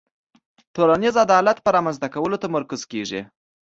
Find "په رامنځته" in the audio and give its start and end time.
1.61-2.07